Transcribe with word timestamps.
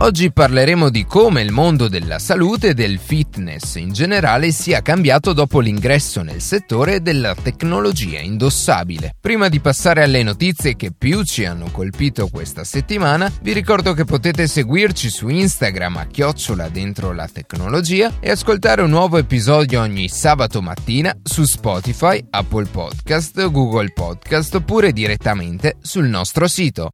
Oggi 0.00 0.30
parleremo 0.30 0.90
di 0.90 1.04
come 1.04 1.42
il 1.42 1.50
mondo 1.50 1.88
della 1.88 2.20
salute 2.20 2.68
e 2.68 2.74
del 2.74 3.00
fitness 3.00 3.74
in 3.74 3.92
generale 3.92 4.52
sia 4.52 4.80
cambiato 4.80 5.32
dopo 5.32 5.58
l'ingresso 5.58 6.22
nel 6.22 6.40
settore 6.40 7.02
della 7.02 7.34
tecnologia 7.34 8.20
indossabile. 8.20 9.16
Prima 9.20 9.48
di 9.48 9.58
passare 9.58 10.04
alle 10.04 10.22
notizie 10.22 10.76
che 10.76 10.92
più 10.96 11.24
ci 11.24 11.44
hanno 11.44 11.68
colpito 11.72 12.28
questa 12.28 12.62
settimana, 12.62 13.30
vi 13.42 13.52
ricordo 13.52 13.92
che 13.92 14.04
potete 14.04 14.46
seguirci 14.46 15.10
su 15.10 15.26
Instagram 15.26 15.96
a 15.96 16.06
chiocciola 16.06 16.68
dentro 16.68 17.12
la 17.12 17.28
tecnologia 17.30 18.12
e 18.20 18.30
ascoltare 18.30 18.82
un 18.82 18.90
nuovo 18.90 19.18
episodio 19.18 19.80
ogni 19.80 20.08
sabato 20.08 20.62
mattina 20.62 21.12
su 21.24 21.42
Spotify, 21.42 22.24
Apple 22.30 22.66
Podcast, 22.66 23.50
Google 23.50 23.90
Podcast 23.92 24.54
oppure 24.54 24.92
direttamente 24.92 25.76
sul 25.80 26.06
nostro 26.06 26.46
sito. 26.46 26.92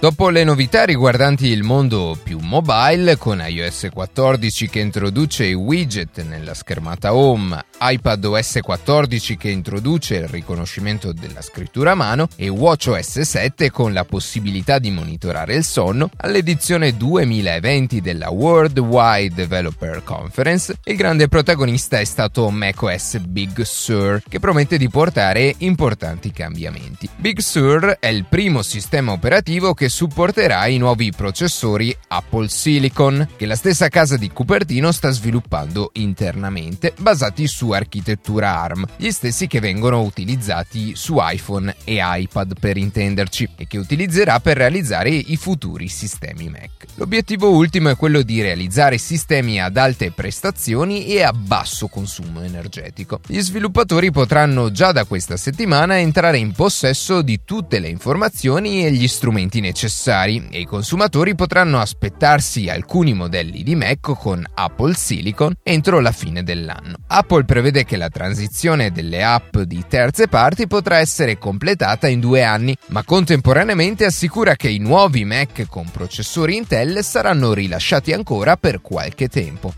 Dopo 0.00 0.30
le 0.30 0.44
novità 0.44 0.84
riguardanti 0.84 1.48
il 1.48 1.62
mondo 1.62 2.18
più 2.22 2.38
mobile, 2.38 3.18
con 3.18 3.44
iOS 3.46 3.88
14 3.92 4.70
che 4.70 4.78
introduce 4.78 5.44
i 5.44 5.52
widget 5.52 6.22
nella 6.22 6.54
schermata 6.54 7.14
home, 7.14 7.62
iPad 7.78 8.24
OS 8.24 8.60
14 8.62 9.36
che 9.36 9.50
introduce 9.50 10.14
il 10.14 10.26
riconoscimento 10.26 11.12
della 11.12 11.42
scrittura 11.42 11.90
a 11.90 11.96
mano 11.96 12.28
e 12.36 12.48
WatchOS 12.48 13.20
7 13.20 13.70
con 13.70 13.92
la 13.92 14.04
possibilità 14.04 14.78
di 14.78 14.90
monitorare 14.90 15.54
il 15.54 15.64
sonno, 15.64 16.08
all'edizione 16.16 16.96
2020 16.96 18.00
della 18.00 18.30
World 18.30 18.78
Wide 18.78 19.34
Developer 19.34 20.02
Conference, 20.02 20.78
il 20.82 20.96
grande 20.96 21.28
protagonista 21.28 22.00
è 22.00 22.04
stato 22.04 22.48
macOS 22.48 23.18
Big 23.18 23.60
Sur, 23.60 24.22
che 24.26 24.40
promette 24.40 24.78
di 24.78 24.88
portare 24.88 25.54
importanti 25.58 26.32
cambiamenti. 26.32 27.06
Big 27.16 27.40
Sur 27.40 27.98
è 28.00 28.06
il 28.06 28.24
primo 28.24 28.62
sistema 28.62 29.12
operativo 29.12 29.74
che 29.74 29.88
supporterà 29.90 30.66
i 30.66 30.78
nuovi 30.78 31.12
processori 31.12 31.94
Apple 32.08 32.48
Silicon, 32.48 33.28
che 33.36 33.44
la 33.44 33.56
stessa 33.56 33.88
casa 33.88 34.16
di 34.16 34.30
Cupertino 34.30 34.92
sta 34.92 35.10
sviluppando 35.10 35.90
internamente, 35.94 36.94
basati 36.98 37.46
su 37.46 37.72
architettura 37.72 38.62
ARM, 38.62 38.86
gli 38.96 39.10
stessi 39.10 39.46
che 39.48 39.60
vengono 39.60 40.00
utilizzati 40.00 40.94
su 40.94 41.16
iPhone 41.18 41.74
e 41.84 41.98
iPad 42.00 42.58
per 42.58 42.76
intenderci, 42.76 43.48
e 43.56 43.66
che 43.66 43.76
utilizzerà 43.76 44.38
per 44.40 44.56
realizzare 44.56 45.10
i 45.10 45.36
futuri 45.36 45.88
sistemi 45.88 46.48
Mac. 46.48 46.86
L'obiettivo 46.94 47.50
ultimo 47.50 47.90
è 47.90 47.96
quello 47.96 48.22
di 48.22 48.40
realizzare 48.40 48.96
sistemi 48.96 49.60
ad 49.60 49.76
alte 49.76 50.12
prestazioni 50.12 51.06
e 51.06 51.22
a 51.22 51.32
basso 51.32 51.88
consumo 51.88 52.42
energetico. 52.42 53.20
Gli 53.26 53.40
sviluppatori 53.40 54.12
potranno 54.12 54.70
già 54.70 54.92
da 54.92 55.04
questa 55.04 55.36
settimana 55.36 55.98
entrare 55.98 56.38
in 56.38 56.52
possesso 56.52 57.22
di 57.22 57.40
tutte 57.44 57.80
le 57.80 57.88
informazioni 57.88 58.84
e 58.84 58.92
gli 58.92 59.08
strumenti 59.08 59.60
necessari 59.60 59.78
necessari 59.80 60.46
e 60.50 60.60
i 60.60 60.66
consumatori 60.66 61.34
potranno 61.34 61.78
aspettarsi 61.78 62.68
alcuni 62.68 63.14
modelli 63.14 63.62
di 63.62 63.74
Mac 63.74 64.12
con 64.18 64.44
Apple 64.54 64.92
Silicon 64.94 65.54
entro 65.62 66.00
la 66.00 66.12
fine 66.12 66.42
dell'anno. 66.42 66.96
Apple 67.06 67.44
prevede 67.44 67.84
che 67.84 67.96
la 67.96 68.10
transizione 68.10 68.90
delle 68.90 69.24
app 69.24 69.56
di 69.56 69.82
terze 69.88 70.28
parti 70.28 70.66
potrà 70.66 70.98
essere 70.98 71.38
completata 71.38 72.08
in 72.08 72.20
due 72.20 72.42
anni, 72.42 72.76
ma 72.88 73.04
contemporaneamente 73.04 74.04
assicura 74.04 74.54
che 74.54 74.68
i 74.68 74.78
nuovi 74.78 75.24
Mac 75.24 75.66
con 75.66 75.88
processori 75.90 76.56
Intel 76.56 77.02
saranno 77.02 77.54
rilasciati 77.54 78.12
ancora 78.12 78.56
per 78.56 78.82
qualche 78.82 79.28
tempo. 79.28 79.72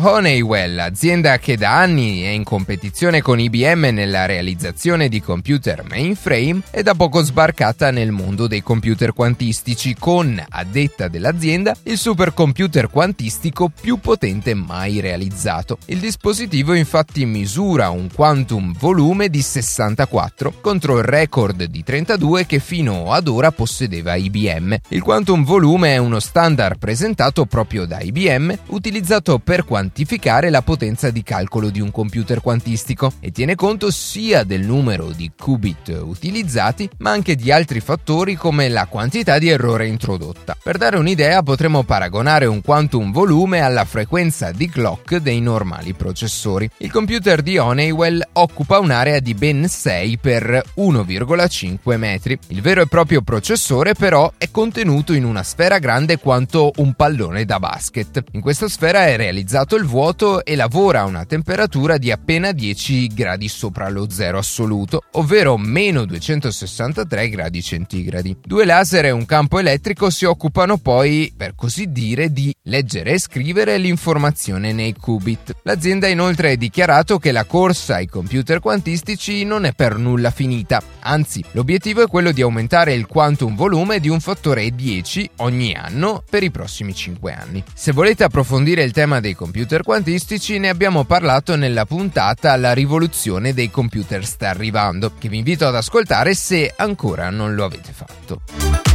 Honeywell, 0.00 0.78
azienda 0.78 1.38
che 1.38 1.56
da 1.56 1.80
anni 1.80 2.22
è 2.22 2.28
in 2.28 2.44
competizione 2.44 3.20
con 3.20 3.40
IBM 3.40 3.88
nella 3.92 4.26
realizzazione 4.26 5.08
di 5.08 5.20
computer 5.20 5.82
mainframe, 5.82 6.60
è 6.70 6.82
da 6.82 6.94
poco 6.94 7.20
sbarcata 7.22 7.90
nel 7.90 8.12
mondo 8.12 8.46
dei 8.46 8.62
computer 8.62 9.12
quantistici 9.12 9.96
con, 9.98 10.40
a 10.48 10.64
detta 10.64 11.08
dell'azienda, 11.08 11.74
il 11.82 11.98
supercomputer 11.98 12.88
quantistico 12.90 13.68
più 13.68 13.98
potente 13.98 14.54
mai 14.54 15.00
realizzato. 15.00 15.78
Il 15.86 15.98
dispositivo 15.98 16.74
infatti 16.74 17.24
misura 17.24 17.90
un 17.90 18.08
quantum 18.12 18.74
volume 18.78 19.28
di 19.28 19.42
64 19.42 20.54
contro 20.60 20.98
il 20.98 21.04
record 21.04 21.64
di 21.64 21.82
32 21.82 22.46
che 22.46 22.60
fino 22.60 23.12
ad 23.12 23.26
ora 23.26 23.50
possedeva 23.50 24.14
IBM. 24.14 24.76
Il 24.90 25.02
quantum 25.02 25.44
volume 25.44 25.94
è 25.94 25.96
uno 25.96 26.20
standard 26.20 26.78
presentato 26.78 27.46
proprio 27.46 27.84
da 27.84 27.98
IBM 28.00 28.56
utilizzato 28.66 29.40
per 29.40 29.64
quantificare 29.64 29.86
quantificare 29.88 30.50
la 30.50 30.60
potenza 30.60 31.10
di 31.10 31.22
calcolo 31.22 31.70
di 31.70 31.80
un 31.80 31.90
computer 31.90 32.42
quantistico 32.42 33.14
e 33.20 33.30
tiene 33.30 33.54
conto 33.54 33.90
sia 33.90 34.44
del 34.44 34.60
numero 34.60 35.12
di 35.12 35.30
qubit 35.34 35.98
utilizzati 36.02 36.90
ma 36.98 37.10
anche 37.10 37.34
di 37.34 37.50
altri 37.50 37.80
fattori 37.80 38.34
come 38.34 38.68
la 38.68 38.84
quantità 38.84 39.38
di 39.38 39.48
errore 39.48 39.86
introdotta. 39.86 40.54
Per 40.62 40.76
dare 40.76 40.98
un'idea 40.98 41.42
potremmo 41.42 41.84
paragonare 41.84 42.44
un 42.44 42.60
quantum 42.60 43.12
volume 43.12 43.60
alla 43.60 43.86
frequenza 43.86 44.52
di 44.52 44.68
clock 44.68 45.16
dei 45.16 45.40
normali 45.40 45.94
processori. 45.94 46.68
Il 46.78 46.92
computer 46.92 47.40
di 47.40 47.56
Honeywell 47.56 48.20
occupa 48.32 48.80
un'area 48.80 49.20
di 49.20 49.32
ben 49.32 49.66
6 49.68 50.18
per 50.18 50.62
1,5 50.76 51.96
metri. 51.96 52.38
Il 52.48 52.60
vero 52.60 52.82
e 52.82 52.88
proprio 52.88 53.22
processore 53.22 53.94
però 53.94 54.30
è 54.36 54.50
contenuto 54.50 55.14
in 55.14 55.24
una 55.24 55.42
sfera 55.42 55.78
grande 55.78 56.18
quanto 56.18 56.72
un 56.76 56.92
pallone 56.92 57.46
da 57.46 57.58
basket. 57.58 58.24
In 58.32 58.42
questa 58.42 58.68
sfera 58.68 59.06
è 59.06 59.16
realizzato 59.16 59.76
il 59.78 59.84
vuoto 59.84 60.44
e 60.44 60.56
lavora 60.56 61.00
a 61.00 61.04
una 61.06 61.24
temperatura 61.24 61.96
di 61.96 62.10
appena 62.10 62.52
10 62.52 63.06
gradi 63.08 63.48
sopra 63.48 63.88
lo 63.88 64.10
zero 64.10 64.38
assoluto, 64.38 65.02
ovvero 65.12 65.56
meno 65.56 66.04
263 66.04 67.28
gradi 67.28 67.62
centigradi. 67.62 68.36
Due 68.44 68.64
laser 68.64 69.06
e 69.06 69.10
un 69.12 69.24
campo 69.24 69.58
elettrico 69.58 70.10
si 70.10 70.24
occupano 70.24 70.78
poi, 70.78 71.32
per 71.36 71.54
così 71.54 71.90
dire, 71.92 72.32
di 72.32 72.54
leggere 72.64 73.12
e 73.12 73.18
scrivere 73.18 73.78
l'informazione 73.78 74.72
nei 74.72 74.94
qubit. 74.94 75.54
L'azienda 75.62 76.08
ha 76.08 76.10
inoltre 76.10 76.56
dichiarato 76.56 77.18
che 77.18 77.30
la 77.30 77.44
corsa 77.44 77.94
ai 77.94 78.06
computer 78.06 78.60
quantistici 78.60 79.44
non 79.44 79.64
è 79.64 79.72
per 79.72 79.96
nulla 79.96 80.30
finita, 80.30 80.82
anzi 81.00 81.42
l'obiettivo 81.52 82.02
è 82.02 82.08
quello 82.08 82.32
di 82.32 82.42
aumentare 82.42 82.94
il 82.94 83.06
quantum 83.06 83.54
volume 83.54 84.00
di 84.00 84.08
un 84.08 84.20
fattore 84.20 84.70
10 84.70 85.30
ogni 85.36 85.74
anno 85.74 86.22
per 86.28 86.42
i 86.42 86.50
prossimi 86.50 86.94
5 86.94 87.32
anni. 87.32 87.62
Se 87.72 87.92
volete 87.92 88.24
approfondire 88.24 88.82
il 88.82 88.92
tema 88.92 89.20
dei 89.20 89.34
computer 89.34 89.66
computer 89.68 89.82
quantistici 89.82 90.58
ne 90.58 90.70
abbiamo 90.70 91.04
parlato 91.04 91.54
nella 91.54 91.84
puntata 91.84 92.56
La 92.56 92.72
rivoluzione 92.72 93.52
dei 93.52 93.70
computer 93.70 94.24
sta 94.24 94.48
arrivando, 94.48 95.12
che 95.18 95.28
vi 95.28 95.36
invito 95.36 95.66
ad 95.66 95.74
ascoltare 95.74 96.32
se 96.32 96.72
ancora 96.74 97.28
non 97.28 97.54
lo 97.54 97.66
avete 97.66 97.92
fatto. 97.92 98.87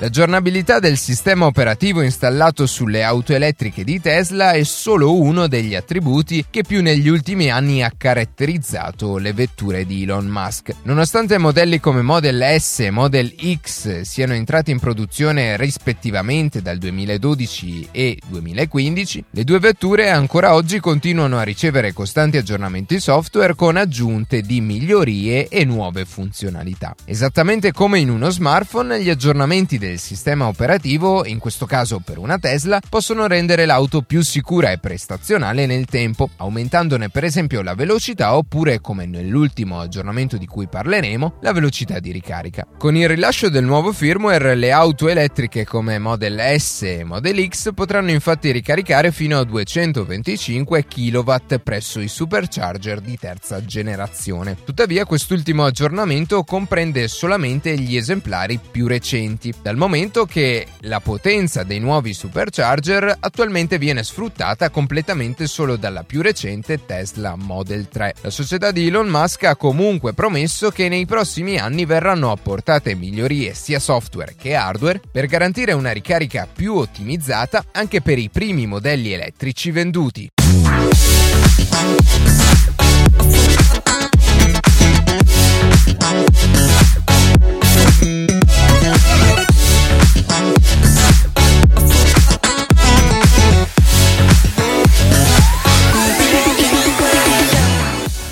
L'aggiornabilità 0.00 0.78
del 0.78 0.96
sistema 0.96 1.46
operativo 1.46 2.02
installato 2.02 2.66
sulle 2.66 3.02
auto 3.02 3.34
elettriche 3.34 3.82
di 3.82 4.00
Tesla 4.00 4.52
è 4.52 4.62
solo 4.62 5.20
uno 5.20 5.48
degli 5.48 5.74
attributi 5.74 6.44
che 6.48 6.62
più 6.62 6.82
negli 6.82 7.08
ultimi 7.08 7.50
anni 7.50 7.82
ha 7.82 7.92
caratterizzato 7.96 9.16
le 9.16 9.32
vetture 9.32 9.84
di 9.84 10.04
Elon 10.04 10.26
Musk. 10.26 10.72
Nonostante 10.84 11.36
modelli 11.38 11.80
come 11.80 12.02
Model 12.02 12.60
S 12.60 12.78
e 12.78 12.90
Model 12.92 13.34
X 13.60 14.02
siano 14.02 14.34
entrati 14.34 14.70
in 14.70 14.78
produzione 14.78 15.56
rispettivamente 15.56 16.62
dal 16.62 16.78
2012 16.78 17.88
e 17.90 18.20
2015, 18.24 19.24
le 19.32 19.42
due 19.42 19.58
vetture 19.58 20.10
ancora 20.10 20.54
oggi 20.54 20.78
continuano 20.78 21.38
a 21.38 21.42
ricevere 21.42 21.92
costanti 21.92 22.36
aggiornamenti 22.36 23.00
software 23.00 23.56
con 23.56 23.76
aggiunte 23.76 24.42
di 24.42 24.60
migliorie 24.60 25.48
e 25.48 25.64
nuove 25.64 26.04
funzionalità. 26.04 26.94
Esattamente 27.04 27.72
come 27.72 27.98
in 27.98 28.10
uno 28.10 28.30
smartphone, 28.30 29.02
gli 29.02 29.10
aggiornamenti 29.10 29.76
del 29.76 29.86
del 29.88 29.98
sistema 29.98 30.46
operativo, 30.46 31.24
in 31.24 31.38
questo 31.38 31.64
caso 31.64 32.00
per 32.00 32.18
una 32.18 32.38
Tesla, 32.38 32.80
possono 32.86 33.26
rendere 33.26 33.64
l'auto 33.64 34.02
più 34.02 34.22
sicura 34.22 34.70
e 34.70 34.78
prestazionale 34.78 35.64
nel 35.64 35.86
tempo, 35.86 36.28
aumentandone 36.36 37.08
per 37.08 37.24
esempio 37.24 37.62
la 37.62 37.74
velocità 37.74 38.36
oppure, 38.36 38.80
come 38.80 39.06
nell'ultimo 39.06 39.80
aggiornamento 39.80 40.36
di 40.36 40.46
cui 40.46 40.68
parleremo, 40.68 41.38
la 41.40 41.52
velocità 41.52 41.98
di 42.00 42.12
ricarica. 42.12 42.66
Con 42.76 42.96
il 42.96 43.08
rilascio 43.08 43.48
del 43.48 43.64
nuovo 43.64 43.92
firmware, 43.92 44.54
le 44.54 44.72
auto 44.72 45.08
elettriche 45.08 45.64
come 45.64 45.98
Model 45.98 46.58
S 46.58 46.82
e 46.82 47.04
Model 47.04 47.48
X 47.48 47.72
potranno 47.72 48.10
infatti 48.10 48.50
ricaricare 48.50 49.10
fino 49.10 49.38
a 49.38 49.44
225 49.44 50.84
kW 50.84 51.34
presso 51.62 52.00
i 52.00 52.08
supercharger 52.08 53.00
di 53.00 53.16
terza 53.16 53.64
generazione. 53.64 54.56
Tuttavia, 54.64 55.06
quest'ultimo 55.06 55.64
aggiornamento 55.64 56.44
comprende 56.44 57.08
solamente 57.08 57.78
gli 57.78 57.96
esemplari 57.96 58.60
più 58.70 58.86
recenti, 58.86 59.54
dal 59.62 59.76
momento 59.78 60.26
che 60.26 60.66
la 60.80 61.00
potenza 61.00 61.62
dei 61.62 61.78
nuovi 61.78 62.12
supercharger 62.12 63.16
attualmente 63.20 63.78
viene 63.78 64.02
sfruttata 64.02 64.68
completamente 64.70 65.46
solo 65.46 65.76
dalla 65.76 66.02
più 66.02 66.20
recente 66.20 66.84
Tesla 66.84 67.36
Model 67.36 67.88
3. 67.88 68.16
La 68.22 68.30
società 68.30 68.72
di 68.72 68.88
Elon 68.88 69.08
Musk 69.08 69.44
ha 69.44 69.56
comunque 69.56 70.12
promesso 70.12 70.70
che 70.70 70.88
nei 70.88 71.06
prossimi 71.06 71.58
anni 71.58 71.86
verranno 71.86 72.30
apportate 72.32 72.94
migliorie 72.94 73.54
sia 73.54 73.78
software 73.78 74.34
che 74.36 74.54
hardware 74.54 75.00
per 75.10 75.26
garantire 75.26 75.72
una 75.72 75.92
ricarica 75.92 76.46
più 76.52 76.74
ottimizzata 76.74 77.64
anche 77.72 78.02
per 78.02 78.18
i 78.18 78.28
primi 78.28 78.66
modelli 78.66 79.12
elettrici 79.12 79.70
venduti. 79.70 80.28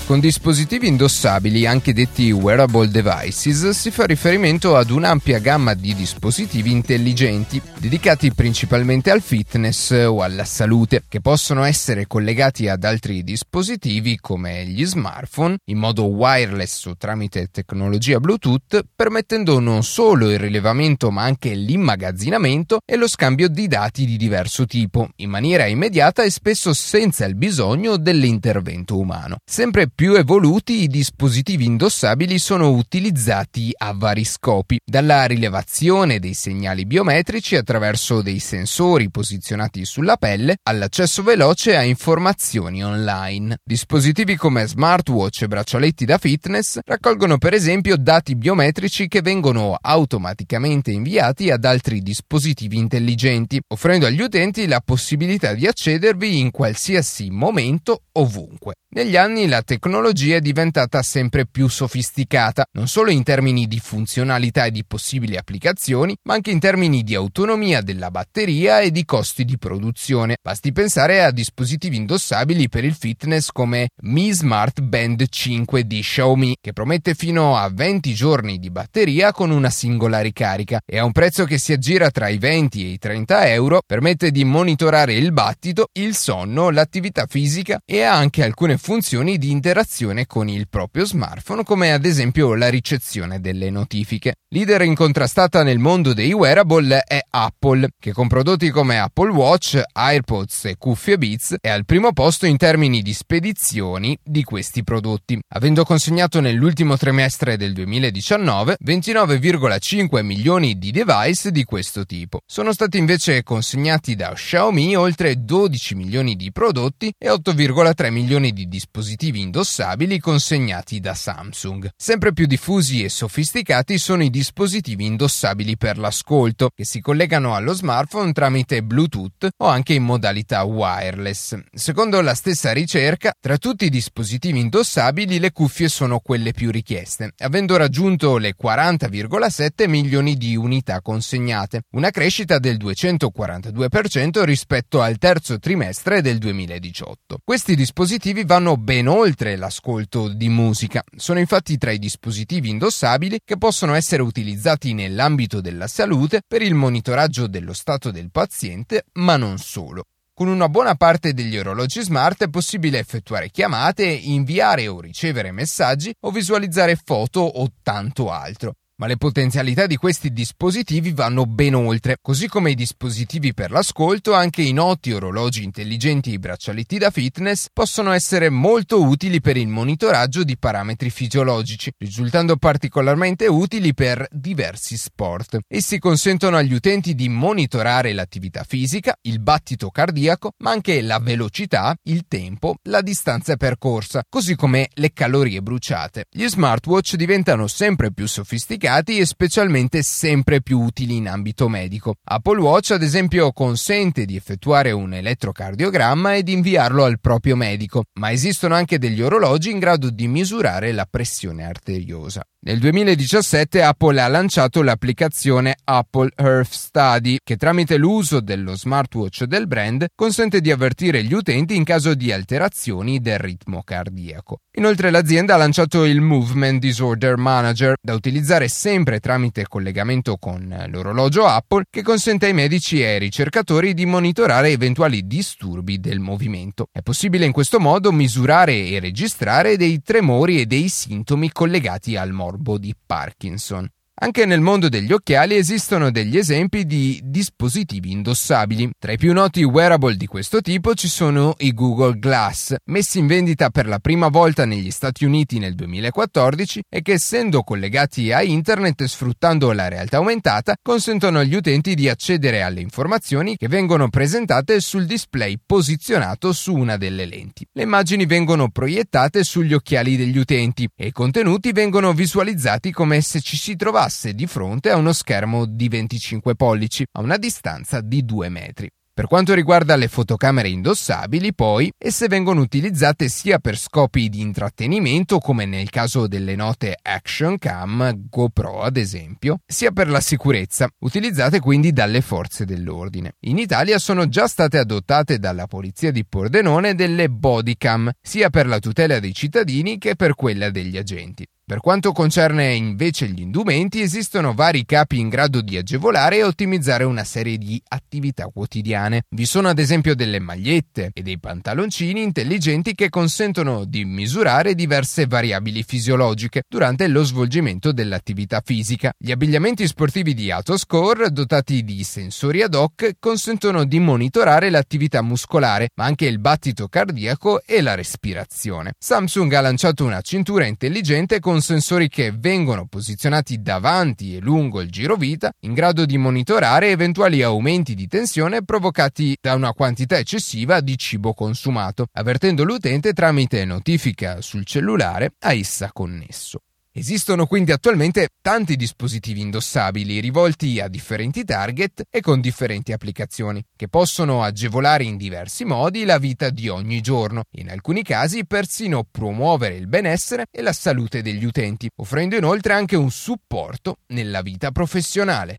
Con 0.07 0.21
dispositivi 0.21 0.87
indossabili, 0.87 1.67
anche 1.67 1.93
detti 1.93 2.31
wearable 2.31 2.89
devices, 2.89 3.71
si 3.71 3.91
fa 3.91 4.05
riferimento 4.05 4.77
ad 4.77 4.91
un'ampia 4.91 5.41
gamma 5.41 5.75
di 5.75 5.97
dispositivi 5.97 6.71
intelligenti, 6.71 7.61
dedicati 7.77 8.33
principalmente 8.33 9.11
al 9.11 9.21
fitness 9.21 9.91
o 9.91 10.23
alla 10.23 10.45
salute, 10.45 11.03
che 11.09 11.21
possono 11.21 11.65
essere 11.65 12.07
collegati 12.07 12.69
ad 12.69 12.85
altri 12.85 13.25
dispositivi 13.25 14.17
come 14.21 14.65
gli 14.67 14.87
smartphone 14.87 15.57
in 15.65 15.79
modo 15.79 16.05
wireless 16.05 16.85
o 16.85 16.97
tramite 16.97 17.49
tecnologia 17.51 18.21
Bluetooth, 18.21 18.85
permettendo 18.95 19.59
non 19.59 19.83
solo 19.83 20.31
il 20.31 20.39
rilevamento 20.39 21.11
ma 21.11 21.25
anche 21.25 21.53
l'immagazzinamento 21.53 22.79
e 22.87 22.95
lo 22.95 23.09
scambio 23.09 23.49
di 23.49 23.67
dati 23.67 24.07
di 24.07 24.17
diverso 24.17 24.67
tipo, 24.67 25.09
in 25.17 25.31
maniera 25.31 25.67
immediata 25.67 26.23
e 26.23 26.31
spesso 26.31 26.73
senza 26.73 27.25
il 27.25 27.35
bisogno 27.35 27.97
dell'intervento 27.97 28.97
umano. 28.97 29.39
Sempre 29.45 29.89
più 29.97 30.13
evoluti 30.13 30.83
i 30.83 30.89
dispositivi 30.89 31.65
indossabili 31.65 32.39
sono 32.39 32.69
utilizzati 32.69 33.73
a 33.75 33.95
vari 33.95 34.25
scopi, 34.25 34.79
dalla 34.85 35.25
rilevazione 35.25 36.19
dei 36.19 36.35
segnali 36.35 36.85
biometrici 36.85 37.57
attraverso 37.57 38.21
dei 38.21 38.39
sensori 38.39 39.09
posizionati 39.09 39.87
sulla 39.87 40.19
pelle 40.19 40.59
all'accesso 40.65 41.23
veloce 41.23 41.77
a 41.77 41.83
informazioni 41.83 42.85
online. 42.85 43.57
Dispositivi 43.65 44.37
come 44.37 44.67
smartwatch 44.67 45.41
e 45.41 45.49
braccialetti 45.49 46.05
da 46.05 46.19
fitness 46.19 46.79
raccolgono 46.85 47.39
per 47.39 47.55
esempio 47.55 47.97
dati 47.97 48.37
biometrici 48.37 49.09
che 49.09 49.23
vengono 49.23 49.79
automaticamente 49.81 50.91
inviati 50.91 51.51
ad 51.51 51.65
altri 51.65 52.03
dispositivi 52.03 52.77
intelligenti, 52.77 53.59
offrendo 53.69 54.05
agli 54.05 54.21
utenti 54.21 54.67
la 54.67 54.83
possibilità 54.85 55.55
di 55.55 55.67
accedervi 55.67 56.39
in 56.39 56.51
qualsiasi 56.51 57.31
momento 57.31 58.03
ovunque. 58.13 58.75
Negli 58.89 59.17
anni 59.17 59.49
la 59.49 59.63
tecnologia 59.63 60.37
è 60.37 60.41
diventata 60.41 61.03
sempre 61.03 61.45
più 61.45 61.67
sofisticata, 61.67 62.65
non 62.75 62.87
solo 62.87 63.11
in 63.11 63.25
termini 63.25 63.67
di 63.67 63.81
funzionalità 63.81 64.65
e 64.65 64.71
di 64.71 64.85
possibili 64.87 65.37
applicazioni, 65.37 66.17
ma 66.23 66.35
anche 66.35 66.53
in 66.53 66.61
termini 66.61 67.03
di 67.03 67.17
autonomia 67.17 67.81
della 67.83 68.13
batteria 68.13 68.79
e 68.79 68.93
di 68.93 69.05
costi 69.05 69.45
di 69.45 69.59
produzione. 69.59 70.37
Basti 70.41 70.71
pensare 70.71 71.25
a 71.25 71.33
dispositivi 71.33 71.97
indossabili 71.97 72.69
per 72.69 72.85
il 72.85 72.95
fitness 72.95 73.49
come 73.51 73.89
Mi 74.03 74.33
Smart 74.33 74.81
Band 74.81 75.27
5 75.29 75.85
di 75.85 76.01
Xiaomi, 76.01 76.57
che 76.61 76.73
promette 76.73 77.15
fino 77.15 77.57
a 77.57 77.69
20 77.69 78.15
giorni 78.15 78.59
di 78.61 78.71
batteria 78.71 79.33
con 79.33 79.51
una 79.51 79.69
singola 79.69 80.21
ricarica 80.21 80.81
e 80.87 80.99
a 80.99 81.05
un 81.05 81.13
prezzo 81.13 81.45
che 81.45 81.59
si 81.59 81.73
aggira 81.73 82.11
tra 82.11 82.29
i 82.29 82.39
20 82.39 82.85
e 82.85 82.89
i 82.93 82.99
30 82.99 83.49
euro, 83.49 83.81
permette 83.85 84.31
di 84.31 84.45
monitorare 84.45 85.15
il 85.15 85.33
battito, 85.33 85.89
il 85.95 86.15
sonno, 86.15 86.71
l'attività 86.71 87.27
fisica 87.29 87.81
e 87.85 88.03
ha 88.03 88.15
anche 88.15 88.45
alcune 88.45 88.75
funzioni 88.79 89.39
di 89.39 89.51
interazione 89.51 90.27
con 90.27 90.49
il 90.49 90.69
proprio 90.69 91.05
smartphone, 91.05 91.65
come 91.65 91.93
ad 91.93 92.05
esempio 92.05 92.55
la 92.55 92.69
ricezione 92.69 93.41
delle 93.41 93.71
notifiche. 93.71 94.37
Leader 94.49 94.83
incontrastata 94.83 95.63
nel 95.63 95.79
mondo 95.79 96.15
dei 96.15 96.33
wearable 96.33 97.03
è 97.07 97.21
Apple, 97.31 97.91
che 97.99 98.13
con 98.13 98.29
prodotti 98.29 98.71
come 98.71 98.99
Apple 98.99 99.31
Watch, 99.31 99.83
AirPods 99.93 100.67
e 100.67 100.77
cuffie 100.77 101.19
Beats 101.19 101.57
è 101.61 101.69
al 101.69 101.85
primo 101.85 102.13
posto 102.13 102.47
in 102.47 102.57
termini 102.57 103.03
di 103.03 103.13
spedizioni 103.13 104.17
di 104.23 104.45
questi 104.45 104.85
prodotti, 104.85 105.39
avendo 105.49 105.85
consegnato 105.85 106.41
nell'ultimo 106.41 106.97
trimestre 106.97 107.57
del 107.57 107.73
2019 107.73 108.77
29,5 108.85 110.23
milioni 110.23 110.79
di 110.79 110.91
device 110.91 111.51
di 111.51 111.65
questo 111.65 112.05
tipo. 112.05 112.41
Sono 112.47 112.73
stati 112.73 112.99
invece 112.99 113.43
consegnati 113.43 114.15
da 114.15 114.33
Xiaomi 114.33 114.97
oltre 114.97 115.45
12 115.45 115.95
milioni 115.95 116.37
di 116.37 116.53
prodotti 116.53 117.13
e 117.19 117.29
8,3 117.29 118.11
milioni 118.11 118.53
di 118.53 118.66
dispositivi 118.67 119.41
indossabili 119.41 120.19
consegnati 120.19 121.01
da 121.01 121.15
Samsung. 121.15 121.91
Sempre 121.97 122.33
più 122.33 122.47
diffusi 122.47 123.03
e 123.03 123.09
sofisticati 123.09 123.99
sono 123.99 124.23
i 124.23 124.31
dispositivi 124.31 125.05
indossabili 125.05 125.77
per 125.77 125.99
l'ascolto, 125.99 126.71
che 126.75 126.85
si 126.85 127.01
collegano 127.01 127.55
allo 127.55 127.73
smartphone 127.73 128.33
tramite 128.33 128.83
Bluetooth 128.83 129.49
o 129.59 129.67
anche 129.67 129.95
in 129.95 130.03
modalità 130.03 130.63
wireless. 130.65 131.59
Secondo 131.73 132.21
la 132.21 132.35
stessa 132.35 132.73
ricerca, 132.73 133.33
tra 133.41 133.57
tutti 133.57 133.85
i 133.85 133.91
dispositivi 133.91 134.59
indossabili 134.61 135.39
le 135.39 135.53
cuffie 135.53 135.89
sono 135.89 136.19
quelle 136.19 136.53
più 136.53 136.71
richieste, 136.71 137.33
avendo 137.39 137.77
raggiunto 137.77 138.39
le 138.39 138.55
40,7 138.61 139.89
milioni 139.89 140.37
di 140.37 140.57
unità 140.57 141.01
consegnate, 141.01 141.83
una 141.93 142.11
crescita 142.11 142.59
del 142.59 142.77
242% 142.77 144.43
rispetto 144.43 145.01
al 145.01 145.19
terzo 145.19 145.59
trimestre 145.59 146.23
del 146.23 146.39
2018. 146.39 147.39
Questi 147.45 147.77
dispositivi 147.77 148.45
vanno 148.45 148.56
ben 148.77 149.07
oltre 149.07 149.57
l'ascolto 149.57 150.29
di 150.29 150.49
musica. 150.49 151.03
Sono 151.15 151.39
infatti 151.39 151.77
tra 151.77 151.91
i 151.91 151.99
dispositivi 151.99 152.71
indossabili 152.71 153.41
che 153.45 153.59
possono 153.59 153.95
essere 153.95 154.23
utilizzati 154.23 154.95
nell'ambito 154.95 155.61
della 155.61 155.87
salute 155.87 156.41
per 156.47 156.63
il 156.63 156.75
monitoraggio 156.75 157.47
dello 157.47 157.73
stato 157.73 158.11
del 158.11 158.31
paziente, 158.31 159.05
ma 159.15 159.37
non 159.37 159.59
solo. 159.59 160.05
Con 160.33 160.49
una 160.49 160.69
buona 160.69 160.95
parte 160.95 161.33
degli 161.33 161.57
orologi 161.57 162.03
smart 162.03 162.45
è 162.45 162.49
possibile 162.49 162.99
effettuare 162.99 163.51
chiamate, 163.51 164.07
inviare 164.07 164.89
o 164.89 165.01
ricevere 165.01 165.53
messaggi 165.53 166.15
o 166.21 166.31
visualizzare 166.31 166.97
foto 166.97 167.41
o 167.41 167.69
tanto 167.83 168.31
altro. 168.31 168.75
Ma 168.99 169.07
le 169.07 169.19
potenzialità 169.19 169.87
di 169.87 169.97
questi 169.97 170.33
dispositivi 170.33 171.13
vanno 171.13 171.45
ben 171.45 171.75
oltre, 171.75 172.17
così 172.23 172.49
come 172.49 172.71
i 172.71 172.75
dispositivi 172.75 173.53
per 173.53 173.71
l'ascolto, 173.71 174.33
anche 174.33 174.63
i 174.63 174.73
noti 174.73 175.13
orologi 175.13 175.63
intelligenti 175.65 176.31
e 176.31 176.35
i 176.35 176.39
braccialetti 176.39 176.97
da 176.97 177.11
fitness 177.11 177.67
possono 177.75 178.13
essere 178.13 178.49
molto 178.49 179.03
utili 179.03 179.43
per 179.43 179.59
il 179.59 179.69
monitoraggio 179.69 180.45
di 180.45 180.57
parametri 180.57 181.11
fisiologici, 181.11 181.93
risultando 181.99 182.57
particolarmente 182.57 183.47
utili 183.47 183.93
per 183.93 184.27
diversi 184.31 184.97
sport. 184.97 185.59
Essi 185.69 185.99
consentono 185.99 186.57
agli 186.57 186.73
utenti 186.73 187.15
di 187.15 187.29
monitorare 187.29 188.15
l'attività 188.15 188.65
fisica, 188.65 189.15
il 189.25 189.41
battito 189.41 189.91
cardiaco, 189.91 190.53
ma 190.63 190.71
anche 190.71 191.03
la 191.03 191.19
velocità, 191.19 191.95
il 192.05 192.25
tempo, 192.27 192.77
la 192.85 193.03
distanza 193.03 193.57
percorsa, 193.57 194.25
così 194.27 194.57
come 194.57 194.89
le 194.95 195.13
calorie 195.13 195.61
bruciate. 195.61 196.25
Gli 196.31 196.47
smartwatch 196.47 197.17
diventano 197.17 197.67
sempre 197.67 198.11
più 198.11 198.27
sofisticati 198.27 198.85
applicati 198.87 199.19
e 199.19 199.27
specialmente 199.27 200.03
sempre 200.03 200.63
più 200.63 200.81
utili 200.81 201.17
in 201.17 201.29
ambito 201.29 201.69
medico. 201.69 202.17
Apple 202.25 202.61
Watch, 202.61 202.93
ad 202.93 203.03
esempio, 203.03 203.53
consente 203.53 204.25
di 204.25 204.37
effettuare 204.37 204.93
un 204.93 205.13
elettrocardiogramma 205.13 206.35
e 206.35 206.43
di 206.43 206.53
inviarlo 206.53 207.05
al 207.05 207.19
proprio 207.21 207.57
medico, 207.57 208.05
ma 208.15 208.31
esistono 208.31 208.75
anche 208.75 208.99
degli 208.99 209.21
orologi 209.21 209.71
in 209.71 209.79
grado 209.79 210.11
di 210.11 210.29
misurare 210.29 210.93
la 210.93 211.07
pressione 211.11 211.65
arteriosa. 211.65 212.45
Nel 212.67 212.81
2017 212.81 213.81
Apple 213.81 214.21
ha 214.21 214.27
lanciato 214.27 214.83
l'applicazione 214.83 215.77
Apple 215.85 216.33
Earth 216.35 216.73
Study 216.73 217.37
che 217.45 217.55
tramite 217.57 217.97
l'uso 217.97 218.41
dello 218.41 218.75
smartwatch 218.75 219.45
del 219.45 219.69
brand 219.69 220.07
consente 220.17 220.61
di 220.61 220.73
avvertire 220.73 221.23
gli 221.23 221.33
utenti 221.33 221.77
in 221.77 221.85
caso 221.85 222.15
di 222.15 222.33
alterazioni 222.33 223.21
del 223.21 223.39
ritmo 223.39 223.85
cardiaco. 223.85 224.63
Inoltre 224.79 225.11
l'azienda 225.11 225.55
ha 225.55 225.59
lanciato 225.59 226.05
il 226.05 226.21
Movement 226.21 226.81
Disorder 226.81 227.37
Manager 227.37 227.95
da 228.03 228.15
utilizzare 228.15 228.67
sempre 228.67 229.21
tramite 229.21 229.69
collegamento 229.69 230.37
con 230.37 230.87
l'orologio 230.89 231.47
Apple 231.47 231.85
che 231.89 232.03
consente 232.03 232.47
ai 232.47 232.53
medici 232.53 233.01
e 233.01 233.07
ai 233.13 233.19
ricercatori 233.21 233.95
di 233.95 234.07
monitorare 234.07 234.71
eventuali 234.71 235.25
disturbi 235.25 236.01
del 236.01 236.19
movimento. 236.19 236.89
È 236.91 237.01
possibile 237.01 237.45
in 237.45 237.53
questo 237.53 237.79
modo 237.79 238.11
misurare 238.11 238.89
e 238.89 238.99
registrare 238.99 239.77
dei 239.77 240.03
tremori 240.03 240.61
e 240.61 240.67
dei 240.67 240.89
sintomi 240.89 241.53
collegati 241.53 242.17
al 242.17 242.33
morbo 242.33 242.55
di 242.79 242.95
Parkinson. 242.95 243.89
Anche 244.19 244.47
nel 244.47 244.63
mondo 244.63 244.89
degli 244.89 245.13
occhiali 245.13 245.57
esistono 245.57 246.11
degli 246.11 246.39
esempi 246.39 246.87
di 246.87 247.21
dispositivi 247.23 248.13
indossabili. 248.13 248.93
Tra 248.99 249.13
i 249.13 249.19
più 249.19 249.35
noti 249.35 249.63
wearable 249.63 250.17
di 250.17 250.25
questo 250.25 250.63
tipo 250.63 250.95
ci 250.95 251.07
sono 251.07 251.55
i 251.59 251.75
Google 251.75 252.19
Glass, 252.19 252.75
messi 252.87 253.19
in 253.19 253.27
vendita 253.27 253.69
per 253.69 253.87
la 253.87 253.99
prima 253.99 254.29
volta 254.29 254.65
negli 254.65 254.91
Stati 254.91 255.27
Uniti 255.27 255.59
nel 255.59 255.75
2014 255.75 256.85
e 256.89 257.03
che 257.03 257.13
essendo 257.13 257.63
collegati 257.63 258.33
a 258.33 258.43
internet 258.43 259.03
e 259.03 259.07
sfruttando 259.07 259.71
la 259.73 259.89
realtà 259.89 260.17
aumentata 260.17 260.77
consentono 260.81 261.41
agli 261.41 261.55
utenti 261.55 261.95
di 261.95 262.09
accedere 262.09 262.63
alle 262.63 262.81
informazioni 262.81 263.59
che 263.59 263.69
vengono 263.69 264.09
presentate 264.09 264.81
sul 264.81 265.05
display 265.05 265.59
posizionato 265.65 266.55
su 266.55 266.75
una 266.75 266.97
delle 266.97 267.27
lenti. 267.27 267.67
Le 267.71 267.83
immagini 267.83 268.25
vengono 268.25 268.71
proiettate 268.71 269.45
sugli 269.45 269.75
occhiali 269.75 270.17
degli 270.17 270.39
utenti 270.39 270.89
e 270.97 271.09
i 271.09 271.13
contenuti 271.13 271.73
vengono 271.73 272.15
visualizzati 272.15 272.91
come 272.93 273.21
se 273.21 273.43
ci 273.43 273.59
si 273.59 273.77
trovasse 273.77 274.05
trovasse 274.07 274.35
di 274.35 274.47
fronte 274.47 274.91
a 274.91 274.97
uno 274.97 275.13
schermo 275.13 275.67
di 275.67 275.89
25 275.89 276.55
pollici 276.55 277.05
a 277.13 277.21
una 277.21 277.37
distanza 277.37 278.01
di 278.01 278.25
2 278.25 278.49
metri. 278.49 278.89
Per 279.13 279.27
quanto 279.29 279.55
riguarda 279.55 279.97
le 279.97 280.09
fotocamere 280.09 280.69
indossabili, 280.69 281.55
poi, 281.55 281.91
esse 281.97 282.29
vengono 282.29 282.61
utilizzate 282.61 283.31
sia 283.31 283.59
per 283.59 283.79
scopi 283.79 284.29
di 284.29 284.43
intrattenimento, 284.43 285.39
come 285.39 285.65
nel 285.65 285.89
caso 285.89 286.27
delle 286.27 286.55
note 286.55 286.99
Action 287.01 287.57
Cam, 287.57 288.27
GoPro 288.29 288.83
ad 288.83 288.99
esempio, 288.99 289.61
sia 289.67 289.91
per 289.91 290.11
la 290.11 290.21
sicurezza, 290.21 290.87
utilizzate 290.99 291.61
quindi 291.61 291.95
dalle 291.95 292.21
forze 292.21 292.67
dell'ordine. 292.67 293.37
In 293.47 293.57
Italia 293.57 293.99
sono 293.99 294.29
già 294.29 294.47
state 294.47 294.77
adottate 294.77 295.39
dalla 295.39 295.67
polizia 295.67 296.11
di 296.11 296.27
Pordenone 296.27 296.95
delle 296.95 297.31
bodycam, 297.31 298.11
sia 298.21 298.51
per 298.51 298.67
la 298.67 298.81
tutela 298.81 299.19
dei 299.19 299.33
cittadini 299.33 299.97
che 299.97 300.15
per 300.15 300.35
quella 300.35 300.69
degli 300.69 300.99
agenti. 300.99 301.47
Per 301.69 301.81
quanto 301.81 302.13
concerne 302.13 302.75
invece 302.75 303.27
gli 303.27 303.41
indumenti, 303.41 304.01
esistono 304.01 304.55
vari 304.55 304.85
capi 304.85 305.19
in 305.19 305.29
grado 305.29 305.61
di 305.61 305.77
agevolare 305.77 306.37
e 306.37 306.45
ottimizzare 306.45 307.03
una 307.03 307.25
serie 307.25 307.59
di 307.59 307.83
attività 307.89 308.49
quotidiane. 308.55 309.25
Vi 309.31 309.45
sono 309.47 309.67
ad 309.67 309.81
esempio 309.81 310.15
delle 310.15 310.39
magliette 310.39 311.11
e 311.13 311.23
dei 311.23 311.41
pantaloncini 311.41 312.23
intelligenti 312.23 312.95
che 312.95 313.09
consentono 313.09 313.85
di 313.85 314.05
misurare 314.05 314.77
diverse 314.77 315.27
variabili 315.27 315.83
fisiologiche 315.83 316.63
durante 316.69 317.09
lo 317.09 317.25
svolgimento 317.25 317.91
dell'attività 317.91 318.63
fisica. 318.65 319.13
Gli 319.19 319.33
abbigliamenti 319.33 319.89
sportivi 319.89 320.35
di 320.35 320.53
Autoscore, 320.53 321.33
dotati 321.33 321.83
di 321.83 322.05
sensori 322.05 322.63
ad 322.63 322.77
hoc, 322.77 323.15
consentono 323.19 323.85
di 323.85 323.99
monitorare 323.99 324.71
l'attività 324.71 325.21
muscolare, 325.21 325.89
ma 325.97 326.05
anche 326.05 326.27
il 326.27 326.39
battito 326.39 326.87
cardiaco 326.87 327.61
e 327.67 327.83
la 327.83 327.97
respirazione. 327.97 328.93
Samsung 328.97 329.53
ha 329.53 329.61
lanciato 329.61 330.05
una 330.05 330.21
cintura 330.21 330.65
intelligente 330.65 331.41
con 331.41 331.55
con 331.57 331.65
sensori 331.65 332.09
che 332.09 332.33
vengono 332.37 332.87
posizionati 332.87 333.63
davanti 333.63 334.37
e 334.37 334.41
lungo 334.41 334.83
il 334.83 334.91
girovita, 334.91 335.51
in 335.61 335.73
grado 335.73 336.05
di 336.05 336.19
monitorare 336.19 336.91
eventuali 336.91 337.43
aumenti 337.43 337.95
di 337.95 338.07
tensione 338.07 338.63
provocati 338.63 339.35
da 339.41 339.55
una 339.55 339.73
quantità 339.73 340.19
eccessiva 340.19 340.81
di 340.81 340.99
cibo 340.99 341.33
consumato, 341.33 342.09
avvertendo 342.13 342.63
l'utente 342.63 343.15
tramite 343.15 343.65
notifica 343.65 344.43
sul 344.43 344.67
cellulare 344.67 345.33
a 345.39 345.55
essa 345.55 345.91
connesso. 345.93 346.59
Esistono 346.99 347.45
quindi 347.45 347.73
attualmente 347.73 348.31
tanti 348.41 348.75
dispositivi 348.75 349.43
indossabili 349.43 350.19
rivolti 350.19 350.81
a 350.81 350.89
differenti 350.89 351.45
target 351.45 352.05
e 352.09 352.23
con 352.23 352.41
differenti 352.41 352.93
applicazioni, 352.93 353.63
che 353.77 353.87
possono 353.87 354.43
agevolare 354.43 355.05
in 355.05 355.19
diversi 355.19 355.67
modi 355.67 356.07
la 356.07 356.17
vita 356.17 356.49
di 356.49 356.71
ogni 356.71 357.03
giorno, 357.03 357.43
in 357.57 357.69
alcuni 357.69 358.03
casi 358.03 358.47
persino 358.47 359.05
promuovere 359.11 359.75
il 359.75 359.89
benessere 359.89 360.47
e 360.51 360.63
la 360.63 360.73
salute 360.73 361.21
degli 361.21 361.45
utenti, 361.45 361.87
offrendo 361.97 362.35
inoltre 362.35 362.73
anche 362.73 362.97
un 362.97 363.11
supporto 363.11 363.99
nella 364.07 364.41
vita 364.41 364.71
professionale. 364.71 365.59